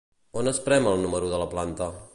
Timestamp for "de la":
1.35-1.49